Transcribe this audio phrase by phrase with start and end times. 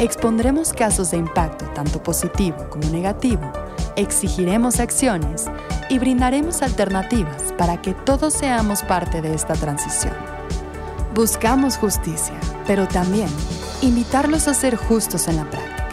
[0.00, 3.52] Expondremos casos de impacto tanto positivo como negativo,
[3.94, 5.46] exigiremos acciones
[5.88, 10.14] y brindaremos alternativas para que todos seamos parte de esta transición.
[11.14, 12.34] Buscamos justicia,
[12.66, 13.28] pero también
[13.82, 15.88] invitarlos a ser justos en la práctica.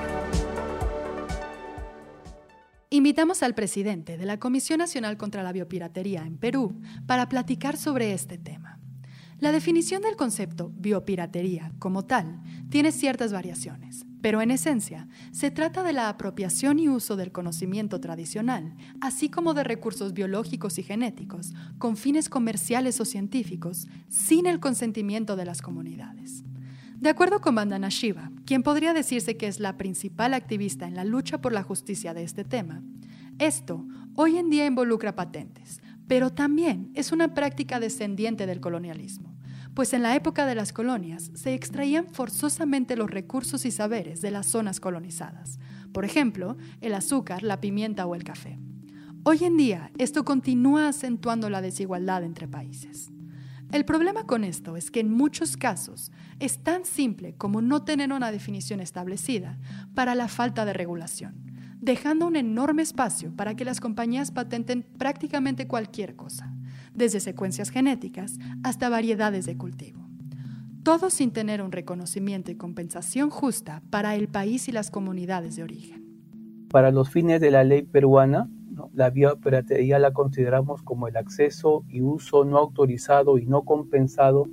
[2.89, 8.13] Invitamos al presidente de la Comisión Nacional contra la Biopiratería en Perú para platicar sobre
[8.13, 8.80] este tema.
[9.41, 15.81] La definición del concepto biopiratería como tal tiene ciertas variaciones, pero en esencia se trata
[15.81, 21.55] de la apropiación y uso del conocimiento tradicional, así como de recursos biológicos y genéticos,
[21.79, 26.43] con fines comerciales o científicos, sin el consentimiento de las comunidades.
[26.97, 31.03] De acuerdo con Bandana Shiva, quien podría decirse que es la principal activista en la
[31.03, 32.83] lucha por la justicia de este tema,
[33.39, 39.30] esto hoy en día involucra patentes, pero también es una práctica descendiente del colonialismo,
[39.73, 44.31] pues en la época de las colonias se extraían forzosamente los recursos y saberes de
[44.31, 45.59] las zonas colonizadas,
[45.93, 48.59] por ejemplo, el azúcar, la pimienta o el café.
[49.23, 53.11] Hoy en día esto continúa acentuando la desigualdad entre países.
[53.71, 58.11] El problema con esto es que en muchos casos es tan simple como no tener
[58.11, 59.59] una definición establecida
[59.93, 61.35] para la falta de regulación,
[61.79, 66.53] dejando un enorme espacio para que las compañías patenten prácticamente cualquier cosa,
[66.93, 69.99] desde secuencias genéticas hasta variedades de cultivo.
[70.83, 75.63] Todo sin tener un reconocimiento y compensación justa para el país y las comunidades de
[75.63, 76.01] origen.
[76.69, 78.49] Para los fines de la ley peruana,
[78.93, 84.47] la biopiratería la consideramos como el acceso y uso no autorizado y no compensado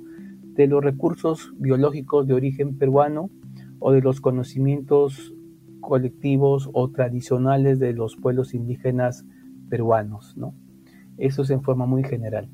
[0.53, 3.29] de los recursos biológicos de origen peruano
[3.79, 5.33] o de los conocimientos
[5.79, 9.25] colectivos o tradicionales de los pueblos indígenas
[9.69, 10.35] peruanos.
[10.37, 10.53] ¿no?
[11.19, 12.49] Eso es en forma muy general.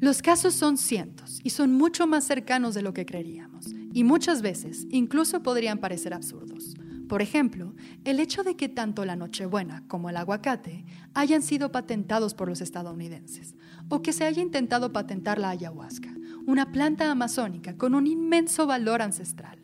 [0.00, 4.42] Los casos son cientos y son mucho más cercanos de lo que creeríamos, y muchas
[4.42, 6.74] veces incluso podrían parecer absurdos.
[7.08, 12.34] Por ejemplo, el hecho de que tanto la Nochebuena como el aguacate hayan sido patentados
[12.34, 13.54] por los estadounidenses,
[13.90, 16.08] o que se haya intentado patentar la ayahuasca,
[16.46, 19.58] una planta amazónica con un inmenso valor ancestral.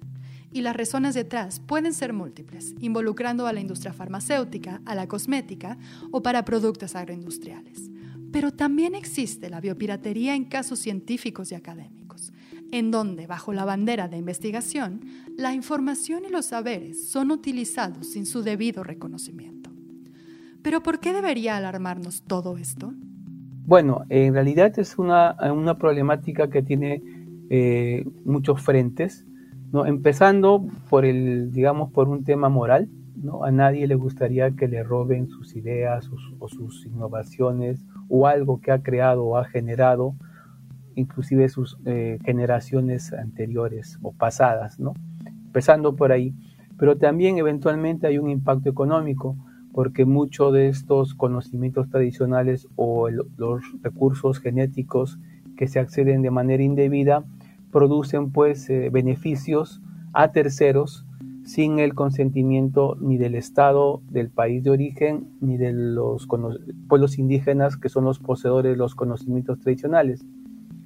[0.53, 5.79] Y las razones detrás pueden ser múltiples, involucrando a la industria farmacéutica, a la cosmética
[6.11, 7.91] o para productos agroindustriales.
[8.33, 12.33] Pero también existe la biopiratería en casos científicos y académicos,
[12.71, 15.01] en donde, bajo la bandera de investigación,
[15.37, 19.71] la información y los saberes son utilizados sin su debido reconocimiento.
[20.63, 22.93] Pero ¿por qué debería alarmarnos todo esto?
[23.65, 25.37] Bueno, en realidad es una,
[25.79, 27.03] problemática que tiene
[27.51, 29.27] eh, muchos frentes,
[29.73, 29.87] ¿no?
[29.87, 32.89] empezando por el, digamos, por un tema moral.
[33.23, 33.45] ¿No?
[33.45, 38.73] A nadie le gustaría que le roben sus ideas o sus innovaciones o algo que
[38.73, 40.15] ha creado o ha generado
[40.99, 44.95] inclusive sus eh, generaciones anteriores o pasadas, ¿no?
[45.47, 46.35] Empezando por ahí.
[46.77, 49.37] Pero también eventualmente hay un impacto económico,
[49.73, 55.19] porque muchos de estos conocimientos tradicionales o los recursos genéticos
[55.57, 57.25] que se acceden de manera indebida
[57.71, 59.81] producen pues eh, beneficios
[60.13, 61.07] a terceros
[61.49, 66.29] sin el consentimiento ni del Estado del país de origen ni de los
[66.89, 70.27] pueblos indígenas que son los poseedores de los conocimientos tradicionales.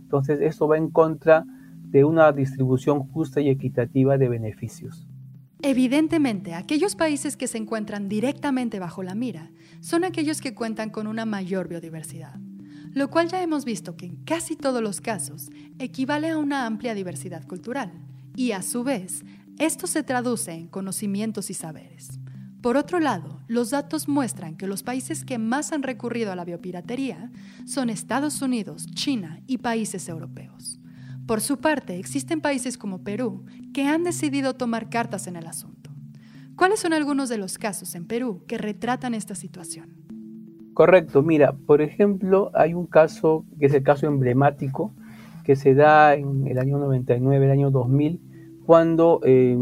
[0.05, 1.45] Entonces, esto va en contra
[1.83, 5.09] de una distribución justa y equitativa de beneficios.
[5.63, 11.09] Evidentemente, aquellos países que se encuentran directamente bajo la mira son aquellos que cuentan con
[11.09, 12.37] una mayor biodiversidad,
[12.95, 16.95] lo cual ya hemos visto que en casi todos los casos equivale a una amplia
[16.95, 17.91] diversidad cultural,
[18.37, 19.25] y a su vez,
[19.59, 22.21] esto se traduce en conocimientos y saberes.
[22.63, 26.45] Por otro lado, los datos muestran que los países que más han recurrido a la
[26.45, 27.33] biopiratería
[27.67, 30.79] son Estados Unidos, China y países europeos.
[31.27, 33.45] Por su parte, existen países como Perú
[33.75, 35.91] que han decidido tomar cartas en el asunto.
[36.57, 39.91] ¿Cuáles son algunos de los casos en Perú que retratan esta situación?
[40.75, 44.93] Correcto, mira, por ejemplo, hay un caso que es el caso emblemático
[45.45, 48.21] que se da en el año 99, el año 2000,
[48.67, 49.57] cuando eh,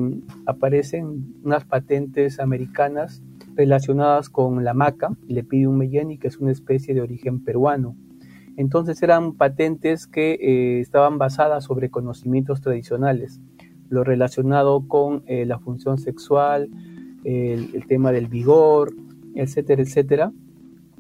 [0.46, 3.22] aparecen unas patentes americanas
[3.54, 7.96] relacionadas con la maca, un meyeni, que es una especie de origen peruano.
[8.56, 13.40] Entonces eran patentes que eh, estaban basadas sobre conocimientos tradicionales,
[13.88, 16.68] lo relacionado con eh, la función sexual,
[17.24, 18.92] el, tema del vigor,
[19.34, 20.32] etcétera, etcétera,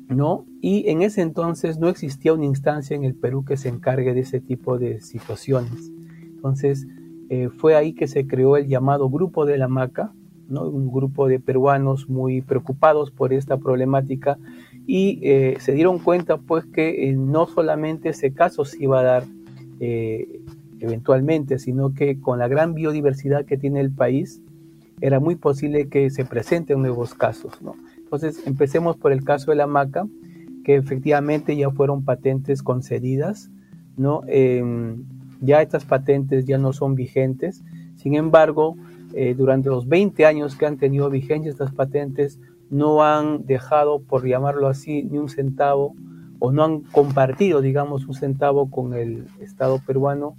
[0.08, 0.44] ¿no?
[0.60, 4.20] Y en ese entonces no existía una instancia en el Perú que se encargue de
[4.20, 5.92] ese tipo de situaciones.
[6.22, 6.86] Entonces,
[7.32, 10.12] eh, fue ahí que se creó el llamado Grupo de la Maca,
[10.48, 10.68] ¿no?
[10.68, 14.36] un grupo de peruanos muy preocupados por esta problemática
[14.84, 19.04] y eh, se dieron cuenta pues que eh, no solamente ese caso se iba a
[19.04, 19.24] dar
[20.80, 24.42] eventualmente, sino que con la gran biodiversidad que tiene el país,
[25.00, 27.62] era muy posible que se presenten nuevos casos.
[27.62, 27.76] ¿no?
[27.96, 30.06] Entonces, empecemos por el caso de la maca,
[30.64, 33.50] que efectivamente ya fueron patentes concedidas,
[33.96, 34.22] ¿no?
[35.40, 37.62] Ya estas patentes ya no son vigentes,
[37.96, 38.76] sin embargo,
[39.14, 42.38] eh, durante los 20 años que han tenido vigencia estas patentes,
[42.70, 45.94] no han dejado, por llamarlo así, ni un centavo,
[46.38, 50.36] o no han compartido, digamos, un centavo con el Estado peruano,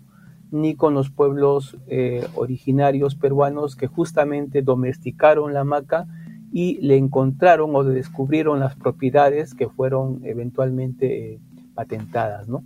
[0.50, 6.08] ni con los pueblos eh, originarios peruanos que justamente domesticaron la maca
[6.52, 11.40] y le encontraron o le descubrieron las propiedades que fueron eventualmente eh,
[11.74, 12.64] patentadas, ¿no?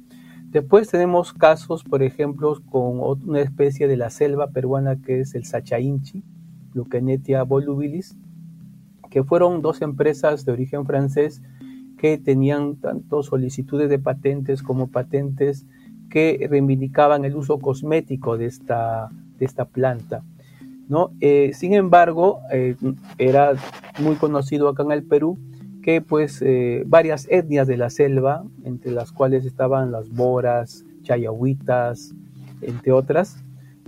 [0.56, 5.44] Después tenemos casos, por ejemplo, con una especie de la selva peruana que es el
[5.44, 6.24] Sachainchi,
[6.74, 8.16] Lucanetia volubilis,
[9.12, 11.42] que fueron dos empresas de origen francés
[11.98, 15.66] que tenían tanto solicitudes de patentes como patentes
[16.10, 20.24] que reivindicaban el uso cosmético de esta, de esta planta.
[20.88, 21.12] ¿no?
[21.20, 22.78] Eh, sin embargo, eh,
[23.18, 23.56] era
[24.00, 25.38] muy conocido acá en el Perú
[25.86, 32.16] que pues eh, varias etnias de la selva, entre las cuales estaban las boras, chayahuitas,
[32.64, 33.44] entre otras,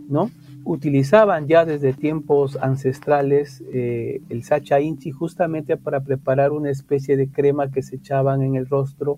[0.08, 0.30] ¿no?
[0.64, 7.72] utilizaban ya desde tiempos ancestrales el sacha inchi justamente para preparar una especie de crema
[7.72, 9.18] que se echaban en el rostro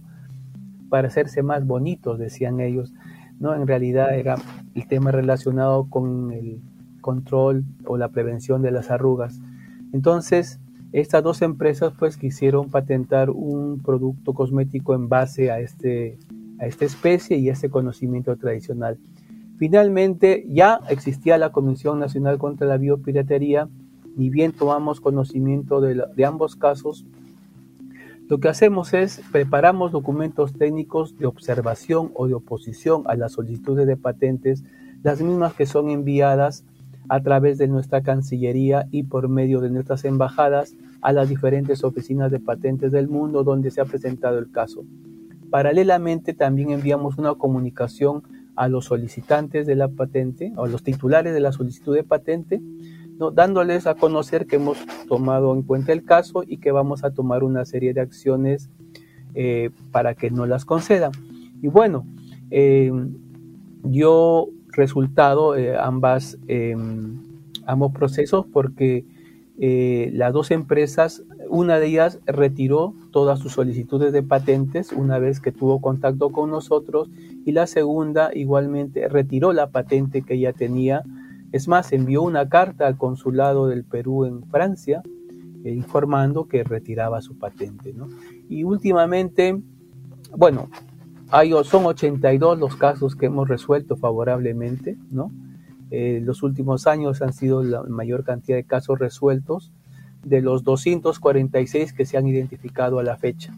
[0.90, 2.94] para hacerse más bonitos, decían ellos.
[3.42, 3.56] ¿no?
[3.56, 4.36] En realidad era
[4.74, 6.62] el tema relacionado con el
[7.02, 9.42] control o la prevención de las arrugas.
[9.92, 16.18] Entonces, estas dos empresas pues quisieron patentar un producto cosmético en base a, este,
[16.59, 18.97] a esta especie y a este conocimiento tradicional.
[19.57, 23.68] Finalmente, ya existía la Comisión Nacional contra la Biopiratería,
[24.15, 27.06] ni bien tomamos conocimiento de, de ambos casos,
[28.30, 33.88] lo que hacemos es preparamos documentos técnicos de observación o de oposición a las solicitudes
[33.88, 34.63] de patentes,
[35.01, 36.63] las mismas que son enviadas
[37.07, 42.31] a través de nuestra Cancillería y por medio de nuestras embajadas a las diferentes oficinas
[42.31, 44.84] de patentes del mundo donde se ha presentado el caso.
[45.50, 48.24] Paralelamente también enviamos una comunicación
[48.56, 52.62] a los solicitantes de la patente o a los titulares de la solicitud de patente,
[53.18, 53.31] ¿no?
[53.31, 57.44] dándoles a conocer que hemos tomado en cuenta el caso y que vamos a tomar
[57.44, 58.69] una serie de acciones
[59.34, 61.12] eh, para que no las concedan.
[61.62, 62.06] Y bueno,
[62.51, 62.92] eh,
[63.84, 64.50] yo
[64.80, 67.20] resultado eh, ambas, em,
[67.66, 69.06] ambos procesos porque
[69.62, 75.42] eh, las dos empresas, una de ellas retiró todas sus solicitudes de patentes una vez
[75.42, 77.10] que tuvo contacto con nosotros
[77.46, 81.04] y la segunda igualmente retiró la patente que ella tenía.
[81.52, 85.04] Es más, envió una carta al consulado del Perú en Francia
[85.66, 87.94] eh, informando que retiraba su patente.
[88.48, 89.62] Y últimamente,
[90.38, 90.70] bueno,
[91.31, 95.31] hay, son 82 los casos que hemos resuelto favorablemente, ¿no?
[95.92, 99.72] Eh, los últimos años han sido la mayor cantidad de casos resueltos
[100.24, 103.53] de los 246 que se han identificado a la fecha.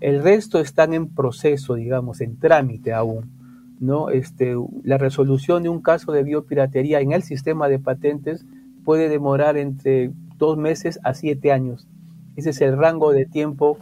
[0.00, 3.38] El resto están en proceso, digamos, en trámite aún.
[3.80, 4.10] ¿no?
[4.10, 8.44] Este, la resolución de un caso de biopiratería en el sistema de patentes
[8.84, 11.86] puede demorar entre dos meses a siete años.
[12.36, 13.78] Ese es el rango de tiempo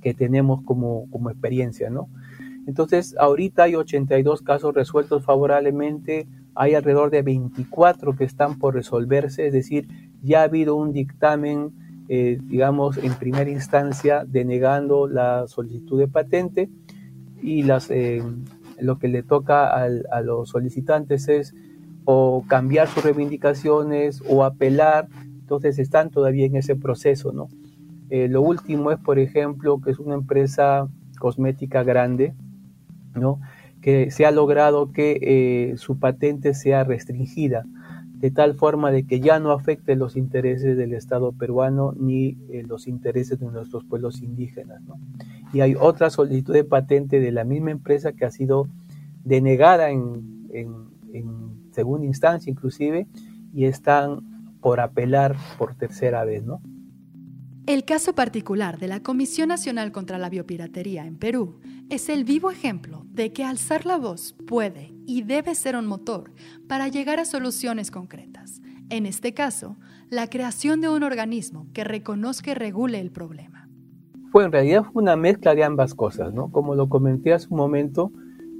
[0.00, 2.08] que tenemos como, como experiencia, ¿no?
[2.66, 9.46] Entonces, ahorita hay 82 casos resueltos favorablemente, hay alrededor de 24 que están por resolverse,
[9.46, 9.88] es decir,
[10.22, 11.72] ya ha habido un dictamen,
[12.08, 16.68] eh, digamos, en primera instancia denegando la solicitud de patente
[17.42, 18.22] y las, eh,
[18.78, 21.54] lo que le toca a los solicitantes es
[22.04, 25.08] o cambiar sus reivindicaciones o apelar,
[25.40, 27.48] entonces están todavía en ese proceso, ¿no?
[28.10, 30.88] Eh, lo último es, por ejemplo, que es una empresa
[31.18, 32.34] cosmética grande,
[33.14, 33.40] ¿no?
[33.80, 37.64] que se ha logrado que eh, su patente sea restringida,
[38.14, 42.62] de tal forma de que ya no afecte los intereses del Estado peruano ni eh,
[42.66, 44.82] los intereses de nuestros pueblos indígenas.
[45.54, 48.68] Y hay otra solicitud de patente de la misma empresa que ha sido
[49.24, 53.06] denegada en, en segunda instancia inclusive
[53.54, 54.20] y están
[54.60, 56.60] por apelar por tercera vez, ¿no?
[57.70, 62.50] El caso particular de la Comisión Nacional contra la Biopiratería en Perú es el vivo
[62.50, 66.32] ejemplo de que alzar la voz puede y debe ser un motor
[66.66, 68.60] para llegar a soluciones concretas.
[68.88, 69.76] En este caso,
[70.08, 73.68] la creación de un organismo que reconozca y regule el problema.
[74.32, 76.50] Pues en realidad fue una mezcla de ambas cosas, ¿no?
[76.50, 78.10] Como lo comenté hace un momento,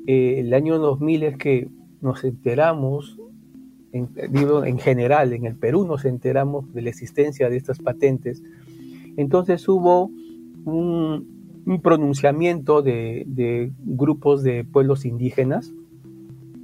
[0.07, 1.69] eh, el año 2000 es que
[2.01, 3.19] nos enteramos,
[3.91, 8.41] en, digo, en general, en el Perú nos enteramos de la existencia de estas patentes.
[9.17, 10.11] Entonces hubo
[10.65, 11.41] un,
[11.83, 15.73] pronunciamiento de, grupos de pueblos indígenas.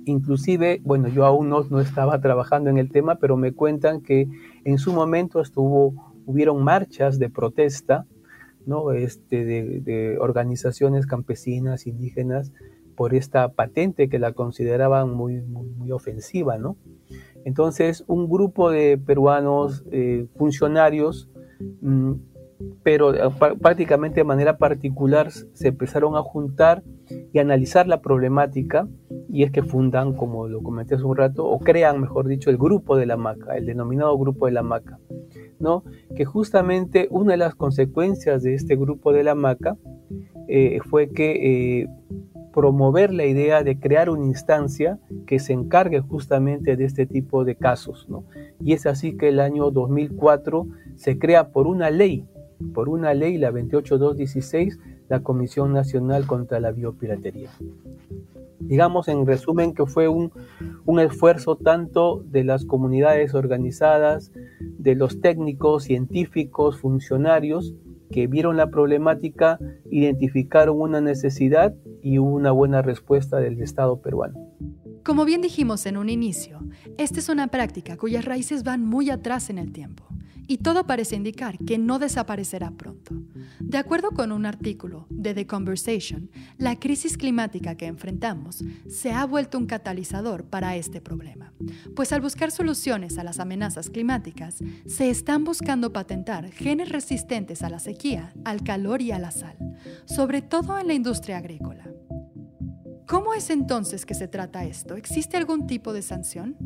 [0.04, 4.28] Inclusive, bueno, yo aún no, no, estaba trabajando en el tema, pero me cuentan que
[4.64, 8.06] en su momento estuvo, hubieron marchas de protesta
[8.66, 8.92] ¿no?
[8.92, 12.52] este, de, organizaciones campesinas, indígenas,
[12.96, 16.58] por esta patente que la consideraban muy, muy, ofensiva.
[16.58, 16.76] ¿no?
[17.44, 21.28] Entonces, un grupo de peruanos eh, funcionarios,
[21.80, 22.12] mm,
[22.82, 26.82] pero eh, prácticamente de manera particular, se empezaron a juntar
[27.32, 28.88] y analizar la problemática,
[29.28, 32.56] y es que fundan, como lo comenté hace un rato, o crean, mejor dicho, el
[32.56, 34.98] grupo de la maca, el denominado grupo de la maca.
[35.58, 35.84] ¿no?
[36.14, 39.76] que justamente una de las consecuencias de este grupo de la maca
[40.48, 41.88] eh, fue que eh,
[42.52, 47.56] promover la idea de crear una instancia que se encargue justamente de este tipo de
[47.56, 48.06] casos.
[48.08, 48.25] ¿no?
[48.60, 52.25] Y es así que el año 2004 se crea por una ley,
[52.75, 57.50] por una ley, la 28216, la Comisión Nacional contra la Biopiratería.
[58.58, 60.32] Digamos en resumen que fue un,
[60.84, 67.75] un esfuerzo tanto de las comunidades organizadas, de los técnicos, científicos, funcionarios
[68.10, 69.58] que vieron la problemática,
[69.90, 74.38] identificaron una necesidad y hubo una buena respuesta del Estado peruano.
[75.04, 76.60] Como bien dijimos en un inicio,
[76.98, 80.04] esta es una práctica cuyas raíces van muy atrás en el tiempo
[80.46, 83.14] y todo parece indicar que no desaparecerá pronto.
[83.60, 89.24] De acuerdo con un artículo de The Conversation, la crisis climática que enfrentamos se ha
[89.24, 91.52] vuelto un catalizador para este problema,
[91.94, 97.70] pues al buscar soluciones a las amenazas climáticas, se están buscando patentar genes resistentes a
[97.70, 99.56] la sequía, al calor y a la sal,
[100.04, 101.84] sobre todo en la industria agrícola.
[103.06, 104.96] ¿Cómo es entonces que se trata esto?
[104.96, 106.56] ¿Existe algún tipo de sanción?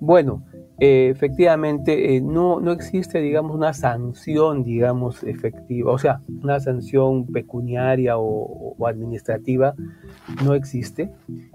[0.00, 0.44] Bueno,
[0.80, 7.26] eh, efectivamente eh, no, no existe, digamos, una sanción, digamos, efectiva, o sea, una sanción
[7.26, 9.74] pecuniaria o, administrativa
[10.44, 11.10] no existe,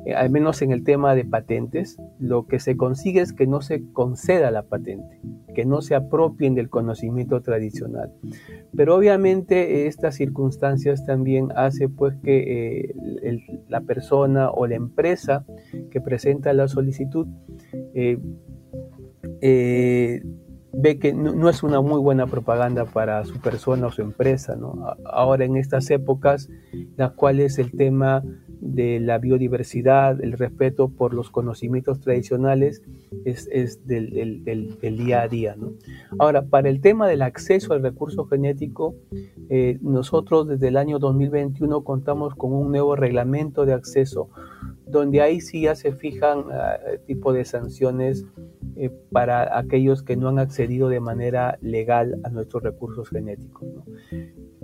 [0.05, 1.97] eh, al menos en el tema de patentes.
[2.17, 5.19] Lo que se consigue es que no se conceda la patente,
[5.53, 8.13] que no se apropien del conocimiento tradicional.
[8.73, 12.95] Pero obviamente estas circunstancias también hace pues que
[13.67, 15.45] la persona o la empresa
[15.91, 17.27] que presenta la solicitud
[19.41, 20.21] eh,
[20.71, 24.57] ve que no, es una muy buena propaganda para su persona o su empresa.
[25.05, 26.49] Ahora en estas épocas,
[26.95, 28.23] las cuales el tema
[28.61, 32.83] de la biodiversidad, el respeto por los conocimientos tradicionales
[33.25, 33.47] es,
[33.87, 34.43] del,
[34.97, 35.55] día a día.
[36.19, 38.95] Ahora, para el tema del acceso al recurso genético,
[39.49, 44.29] eh, nosotros desde el año 2021 contamos con un nuevo reglamento de acceso,
[44.89, 48.25] donde ahí sí ya se fijan uh, tipo de sanciones
[48.75, 53.67] eh, para aquellos que no han accedido de manera legal a nuestros recursos genéticos.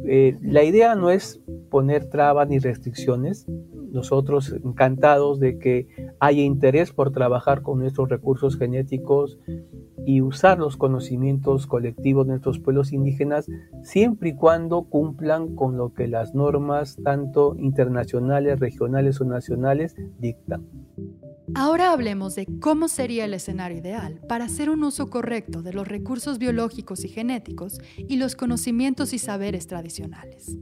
[0.03, 3.47] Eh, la idea no es poner trabas ni restricciones.
[3.91, 5.87] Nosotros encantados de que
[6.19, 9.39] haya interés por trabajar con nuestros recursos genéticos
[10.05, 13.47] y usar los conocimientos colectivos de nuestros pueblos indígenas
[13.83, 20.65] siempre y cuando cumplan con lo que las normas tanto internacionales, regionales o nacionales dictan.
[21.53, 25.87] Ahora hablemos de cómo sería el escenario ideal para hacer un uso correcto de los
[25.87, 30.57] recursos biológicos y genéticos y los conocimientos y saberes tradicionales.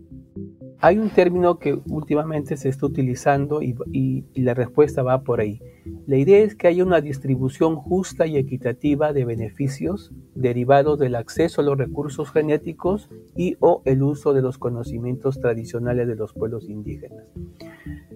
[0.79, 5.61] Hay un término que últimamente se está utilizando y, la respuesta va por ahí.
[6.07, 11.61] La idea es que haya una distribución justa y equitativa de beneficios derivados del acceso
[11.61, 16.67] a los recursos genéticos y o el uso de los conocimientos tradicionales de los pueblos
[16.67, 17.23] indígenas.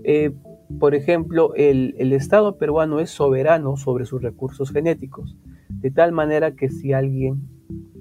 [0.04, 0.34] Eh,
[0.80, 5.38] por ejemplo, el, Estado peruano es soberano sobre sus recursos genéticos,
[5.70, 7.48] de tal manera que si alguien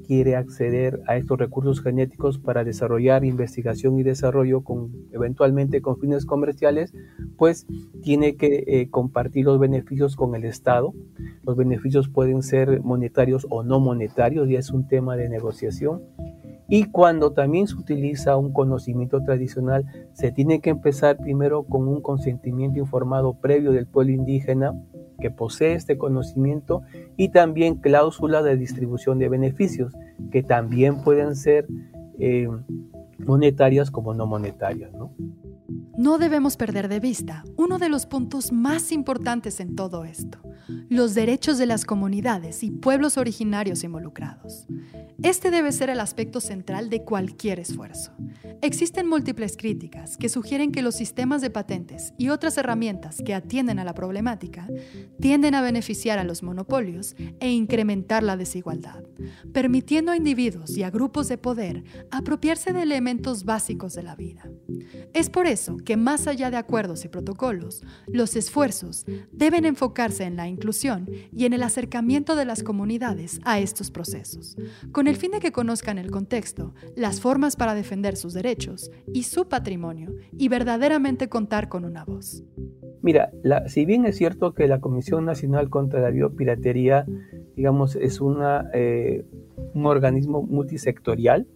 [0.06, 6.25] quiere acceder a estos recursos genéticos para desarrollar investigación y desarrollo con eventualmente con fines
[6.25, 6.92] comerciales,
[7.37, 7.66] pues
[8.02, 10.94] tiene que eh, compartir los beneficios con el Estado.
[11.42, 16.02] Los beneficios pueden ser monetarios o no monetarios, ya es un tema de negociación.
[16.68, 22.00] Y cuando también se utiliza un conocimiento tradicional, se tiene que empezar primero con un
[22.00, 24.75] consentimiento informado previo del pueblo indígena
[25.20, 26.82] que posee este conocimiento
[27.16, 29.92] y también cláusula de distribución de beneficios
[30.30, 31.66] que también pueden ser
[32.18, 32.49] eh,
[33.18, 34.90] monetarias como no monetarias.
[35.96, 40.38] No debemos perder de vista uno de los puntos más importantes en todo esto,
[40.89, 44.67] los derechos de las comunidades y pueblos originarios involucrados.
[45.23, 48.13] Este debe ser el aspecto central de cualquier esfuerzo.
[48.63, 53.79] Existen múltiples críticas que sugieren que los sistemas de patentes y otras herramientas que atienden
[53.79, 54.69] a la problemática
[55.21, 59.03] tienden a beneficiar a los monopolios e incrementar la desigualdad,
[59.53, 64.49] permitiendo a individuos y a grupos de poder apropiarse de elementos básicos de la vida.
[65.13, 70.37] Es por eso que más allá de acuerdos y protocolos, los esfuerzos deben enfocarse en
[70.37, 74.57] la inclusión y en el acercamiento de las comunidades a estos procesos,
[74.93, 79.25] con el fin de que conozcan el contexto, las formas para defender sus derechos y
[79.25, 82.45] su patrimonio y verdaderamente contar con una voz.
[83.03, 83.31] Mira,
[83.67, 87.07] si bien es cierto que la Comisión Nacional contra la Biopiratería,
[87.55, 89.25] digamos, es una, eh,
[89.75, 91.47] un organismo multisectorial,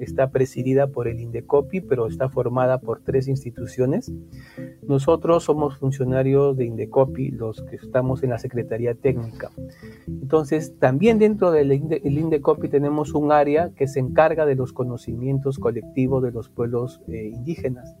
[0.00, 4.12] está presidida por el INDECOPI, pero está formada por tres instituciones.
[4.82, 9.50] Nosotros somos funcionarios de INDECOPI, los que estamos en la Secretaría Técnica.
[10.06, 16.22] Entonces, también dentro del INDECOPI tenemos un área que se encarga de los conocimientos colectivos
[16.22, 17.96] de los pueblos eh, indígenas.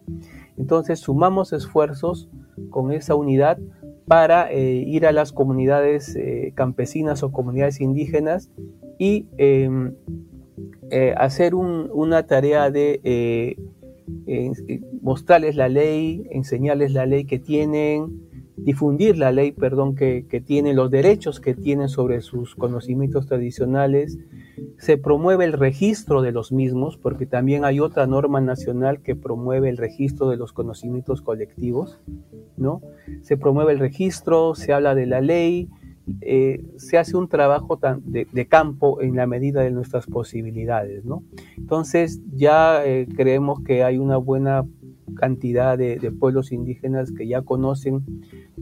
[0.56, 2.28] Entonces, sumamos esfuerzos
[2.70, 3.58] con esa unidad
[4.06, 8.50] para eh, ir a las comunidades eh, campesinas o comunidades indígenas
[8.98, 9.94] y em,
[10.90, 13.56] eh, hacer una tarea de eh,
[15.02, 18.22] mostrarles la ley, enseñarles la ley que tienen,
[18.56, 24.18] difundir la ley, perdón, que, que tienen, los derechos que tienen sobre sus conocimientos tradicionales.
[24.78, 29.68] Se promueve el registro de los mismos, porque también hay otra norma nacional que promueve
[29.68, 32.00] el registro de los conocimientos colectivos,
[32.56, 32.80] ¿no?
[33.22, 35.68] Se promueve el registro, se habla de la ley,
[36.20, 41.24] eh, se hace un trabajo de, campo en la medida de nuestras posibilidades, ¿no?
[41.56, 44.64] Entonces ya eh, creemos que hay una buena
[45.16, 48.04] cantidad de, pueblos indígenas que ya conocen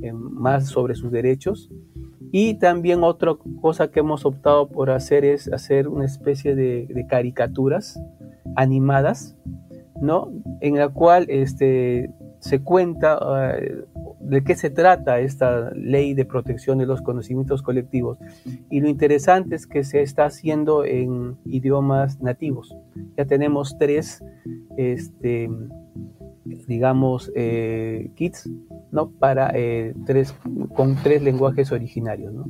[0.01, 1.71] eh, más sobre sus derechos
[2.33, 8.00] y también otra cosa que hemos optado por hacer es hacer una especie de, caricaturas
[8.57, 9.37] animadas,
[10.00, 10.33] ¿no?
[10.61, 13.19] En la cual este, se cuenta
[14.25, 18.19] de qué se trata esta ley de protección de los conocimientos colectivos.
[18.71, 22.75] Y lo interesante es que se está haciendo en idiomas nativos.
[23.17, 24.25] Ya tenemos tres,
[24.76, 25.50] este,
[26.67, 28.50] digamos, eh, kits,
[28.91, 29.10] ¿no?
[29.10, 30.34] Para eh, tres,
[30.75, 32.45] con tres lenguajes originarios, ¿no?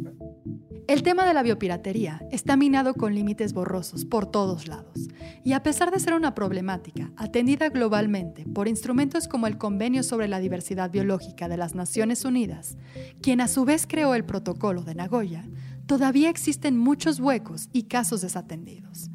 [0.87, 5.09] El tema de la biopiratería está minado con límites borrosos por todos lados,
[5.43, 10.29] y a pesar de ser una problemática atendida globalmente por instrumentos como el Convenio sobre
[10.29, 12.77] la Diversidad Biológica de las Naciones Unidas,
[13.23, 15.49] quien a su vez creó el Protocolo de Nagoya,
[15.87, 19.11] todavía existen muchos huecos y casos desatendidos.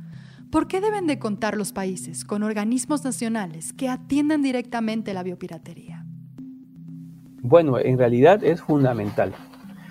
[0.50, 6.04] ¿Por qué deben de contar los países con organismos nacionales que atiendan directamente la biopiratería?
[7.44, 9.36] Bueno, en realidad es fundamental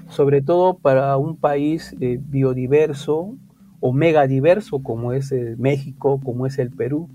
[0.08, 3.36] sobre todo para un país eh, biodiverso
[3.80, 7.08] o megadiverso como es México, como es el Perú,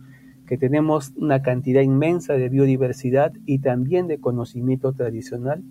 [0.48, 5.64] que tenemos una cantidad inmensa de biodiversidad y también de conocimiento tradicional,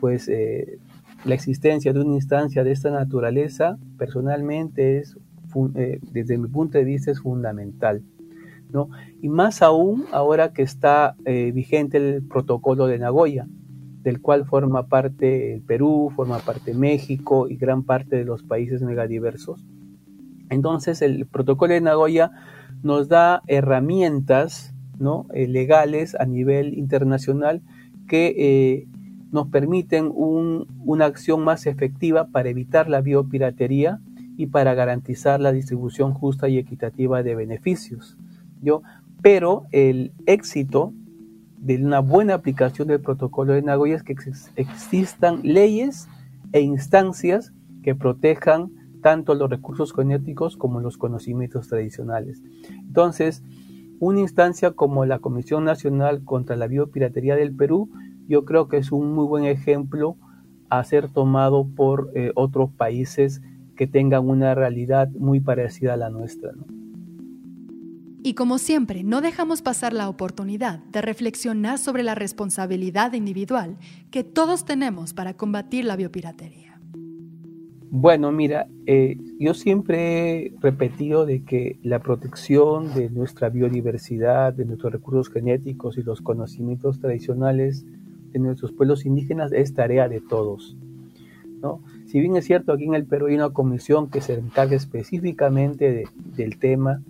[0.00, 0.78] pues eh,
[1.24, 5.16] la existencia de una instancia de esta naturaleza personalmente es,
[5.76, 8.02] eh, desde mi punto de vista, es fundamental.
[8.72, 8.88] ¿no?
[9.20, 13.46] Y más aún ahora que está vigente el protocolo de Nagoya,
[14.02, 18.82] del cual forma parte el Perú, forma parte México y gran parte de los países
[18.82, 19.66] megadiversos.
[20.48, 22.30] Entonces el protocolo de Nagoya
[22.82, 25.26] nos da herramientas ¿no?
[25.32, 27.62] Eh, legales a nivel internacional
[28.06, 28.88] que eh,
[29.32, 34.00] nos permiten una acción más efectiva para evitar la biopiratería
[34.36, 38.18] y para garantizar la distribución justa y equitativa de beneficios.
[38.60, 38.82] ¿yo?
[39.22, 40.92] Pero el éxito
[41.60, 44.16] de una buena aplicación del protocolo de Nagoya es que
[44.56, 46.08] existan leyes
[46.52, 48.70] e instancias que protejan
[49.02, 52.42] tanto los recursos genéticos como los conocimientos tradicionales.
[52.70, 53.42] Entonces,
[53.98, 57.90] una instancia como la Comisión Nacional contra la Biopiratería del Perú,
[58.26, 60.16] yo creo que es un muy buen ejemplo
[60.70, 63.42] a ser tomado por eh, otros países
[63.76, 66.52] que tengan una realidad muy parecida a la nuestra.
[68.22, 73.78] Y como siempre, no dejamos pasar la oportunidad de reflexionar sobre la responsabilidad individual
[74.10, 76.78] que todos tenemos para combatir la biopiratería.
[77.92, 84.66] Bueno, mira, eh, yo siempre he repetido de que la protección de nuestra biodiversidad, de
[84.66, 87.84] nuestros recursos genéticos y los conocimientos tradicionales
[88.32, 90.76] de nuestros pueblos indígenas es tarea de todos.
[91.62, 91.80] ¿no?
[92.06, 96.04] Si bien es cierto, aquí en el Perú hay una comisión que se encarga específicamente
[96.36, 97.02] del tema,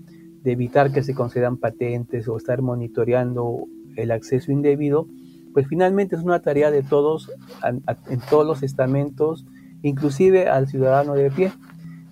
[0.43, 5.07] de evitar que se concedan patentes o estar monitoreando el acceso indebido,
[5.53, 7.31] pues finalmente es una tarea de todos,
[7.63, 9.47] en todos los estamentos,
[9.83, 11.53] inclusive al ciudadano de pie.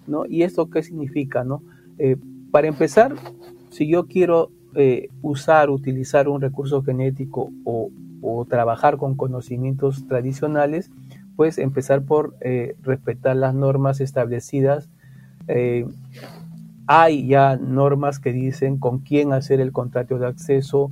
[0.07, 0.25] ¿no?
[0.27, 1.45] ¿Y esto qué significa?
[1.45, 1.63] ¿no?
[1.99, 2.17] Eh,
[2.51, 3.15] para empezar,
[3.71, 7.91] si yo quiero eh, usar, utilizar un recurso genético o,
[8.49, 10.91] trabajar con conocimientos tradicionales,
[11.37, 14.89] pues empezar por eh, respetar las normas establecidas.
[16.89, 20.91] Hay ya normas que dicen con quién hacer el contrato de acceso,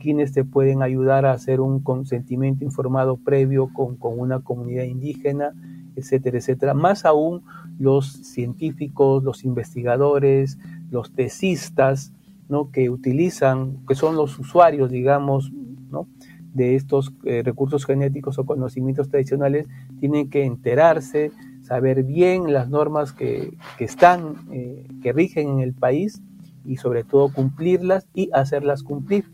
[0.00, 5.52] quiénes te pueden ayudar a hacer un consentimiento informado previo con, con una comunidad indígena,
[5.96, 6.72] etcétera, etcétera.
[6.72, 7.42] Más aún
[7.78, 10.58] los científicos, los investigadores,
[10.90, 12.14] los tesistas,
[12.48, 12.70] ¿no?
[12.70, 15.52] que utilizan, que son los usuarios, digamos,
[15.90, 16.06] ¿no?
[16.54, 19.66] de estos eh, recursos genéticos o conocimientos tradicionales,
[20.00, 21.32] tienen que enterarse,
[21.72, 26.20] saber bien las normas que, están, eh, que rigen en el país
[26.66, 29.24] y sobre todo cumplirlas y hacerlas cumplir.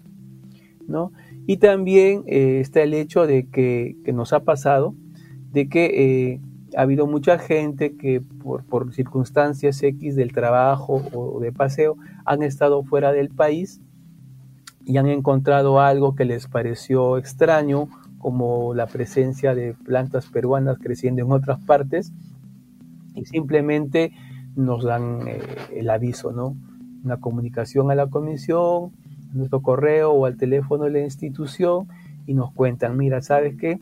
[0.86, 1.10] ¿no?
[1.48, 4.94] Y también eh, está el hecho de que, que, nos ha pasado
[5.50, 6.40] de que
[6.76, 12.84] ha habido mucha gente que por, circunstancias X del trabajo o de paseo han estado
[12.84, 13.80] fuera del país
[14.84, 21.22] y han encontrado algo que les pareció extraño, como la presencia de plantas peruanas creciendo
[21.22, 22.12] en otras partes,
[23.14, 24.12] y simplemente
[24.56, 25.40] nos dan eh,
[25.74, 26.56] el aviso, ¿no?
[27.04, 28.92] Una comunicación a la comisión,
[29.32, 31.88] a nuestro correo o al teléfono de la institución,
[32.26, 33.80] y nos cuentan, mira, ¿sabes qué?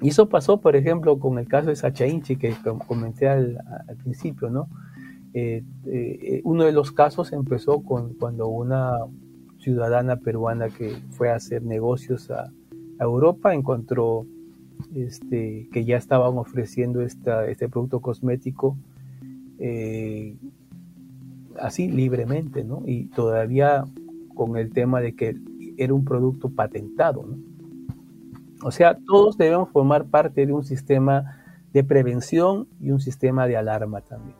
[0.00, 2.54] Y eso pasó, por ejemplo, con el caso de Sacha Inchi, que
[2.86, 3.58] comenté al,
[4.02, 4.68] principio, ¿no?
[5.34, 8.92] Eh, eh, uno de los casos empezó con cuando una
[9.58, 12.52] ciudadana peruana que fue a hacer negocios a,
[12.98, 14.26] Europa encontró
[14.94, 18.76] este, que ya estaban ofreciendo esta, este producto cosmético
[19.58, 20.36] eh,
[21.58, 22.82] así libremente, ¿no?
[22.86, 23.84] Y todavía
[24.34, 25.36] con el tema de que
[25.76, 27.38] era un producto patentado, ¿no?
[28.62, 31.36] O sea, todos debemos formar parte de un sistema
[31.72, 34.36] de prevención y un sistema de alarma también.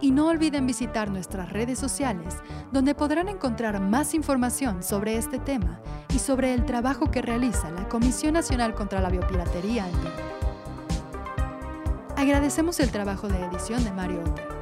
[0.00, 2.36] Y no olviden visitar nuestras redes sociales,
[2.72, 5.80] donde podrán encontrar más información sobre este tema
[6.14, 9.94] y sobre el trabajo que realiza la Comisión Nacional contra la Biopiratería en
[12.16, 14.60] Agradecemos el trabajo de edición de Mario Otero.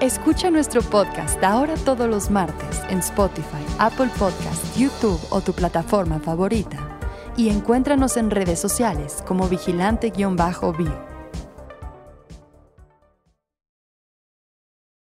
[0.00, 6.18] Escucha nuestro podcast ahora todos los martes en Spotify, Apple Podcast, YouTube o tu plataforma
[6.18, 6.98] favorita.
[7.36, 10.34] Y encuéntranos en redes sociales como vigilante-bio.